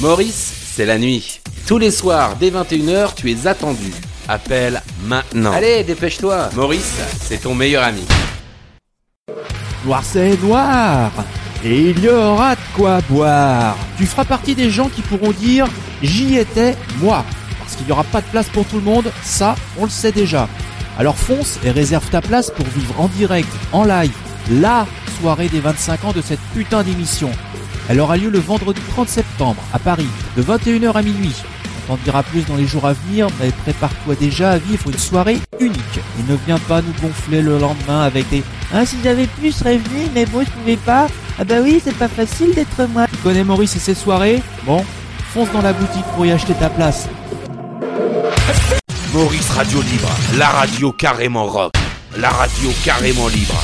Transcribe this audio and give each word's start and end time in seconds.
Maurice, 0.00 0.50
c'est 0.74 0.86
la 0.86 0.96
nuit. 0.96 1.40
Tous 1.66 1.76
les 1.76 1.90
soirs, 1.90 2.34
dès 2.40 2.50
21h, 2.50 3.14
tu 3.14 3.30
es 3.30 3.46
attendu. 3.46 3.92
Appelle 4.28 4.80
maintenant. 5.04 5.52
Allez, 5.52 5.84
dépêche-toi. 5.84 6.48
Maurice, 6.56 6.96
c'est 7.20 7.42
ton 7.42 7.54
meilleur 7.54 7.82
ami. 7.84 8.06
Noir 9.84 10.02
c'est 10.02 10.42
noir 10.42 11.10
Et 11.62 11.90
il 11.90 11.98
y 12.00 12.08
aura 12.08 12.54
de 12.54 12.60
quoi 12.74 13.00
boire 13.10 13.76
Tu 13.98 14.06
feras 14.06 14.24
partie 14.24 14.54
des 14.54 14.70
gens 14.70 14.88
qui 14.88 15.02
pourront 15.02 15.32
dire 15.32 15.66
J'y 16.02 16.36
étais, 16.38 16.76
moi 16.98 17.22
Parce 17.58 17.76
qu'il 17.76 17.84
n'y 17.84 17.92
aura 17.92 18.04
pas 18.04 18.22
de 18.22 18.26
place 18.26 18.48
pour 18.48 18.64
tout 18.64 18.76
le 18.76 18.82
monde, 18.82 19.12
ça, 19.22 19.54
on 19.78 19.84
le 19.84 19.90
sait 19.90 20.12
déjà. 20.12 20.48
Alors 20.98 21.16
fonce 21.16 21.58
et 21.62 21.70
réserve 21.70 22.08
ta 22.08 22.22
place 22.22 22.50
pour 22.50 22.66
vivre 22.66 22.98
en 22.98 23.08
direct, 23.08 23.48
en 23.72 23.84
live, 23.84 24.12
la 24.50 24.86
soirée 25.20 25.48
des 25.48 25.60
25 25.60 26.04
ans 26.06 26.12
de 26.12 26.22
cette 26.22 26.40
putain 26.54 26.82
d'émission. 26.82 27.30
Elle 27.90 27.98
aura 27.98 28.16
lieu 28.16 28.30
le 28.30 28.38
vendredi 28.38 28.80
30 28.92 29.08
septembre 29.08 29.60
à 29.72 29.80
Paris, 29.80 30.06
de 30.36 30.44
21h 30.44 30.92
à 30.92 31.02
minuit. 31.02 31.34
On 31.88 31.96
t'en 31.96 32.02
dira 32.04 32.22
plus 32.22 32.46
dans 32.46 32.54
les 32.54 32.64
jours 32.64 32.86
à 32.86 32.92
venir, 32.92 33.26
mais 33.40 33.50
prépare-toi 33.50 34.14
déjà 34.14 34.52
à 34.52 34.58
vivre 34.58 34.88
une 34.88 34.96
soirée 34.96 35.40
unique. 35.58 35.98
Et 35.98 36.30
ne 36.30 36.36
viens 36.46 36.60
pas 36.60 36.82
nous 36.82 36.92
gonfler 37.02 37.42
le 37.42 37.58
lendemain 37.58 38.02
avec 38.02 38.30
des 38.30 38.44
Ah, 38.72 38.86
si 38.86 38.94
j'avais 39.02 39.26
pu, 39.26 39.46
je 39.46 39.56
serais 39.56 39.76
venu, 39.76 40.06
mais 40.14 40.24
bon, 40.24 40.44
je 40.44 40.50
pouvais 40.50 40.76
pas. 40.76 41.08
Ah 41.36 41.42
bah 41.42 41.56
oui, 41.64 41.80
c'est 41.82 41.96
pas 41.96 42.06
facile 42.06 42.54
d'être 42.54 42.86
moi. 42.90 43.08
Tu 43.10 43.16
connais 43.16 43.42
Maurice 43.42 43.74
et 43.74 43.80
ses 43.80 43.96
soirées? 43.96 44.40
Bon, 44.64 44.84
fonce 45.34 45.50
dans 45.50 45.62
la 45.62 45.72
boutique 45.72 46.06
pour 46.14 46.24
y 46.24 46.30
acheter 46.30 46.54
ta 46.54 46.70
place. 46.70 47.08
Maurice 49.12 49.50
Radio 49.50 49.82
Libre, 49.82 50.10
la 50.38 50.48
radio 50.48 50.92
carrément 50.92 51.46
rock, 51.46 51.72
la 52.16 52.30
radio 52.30 52.70
carrément 52.84 53.26
libre. 53.26 53.60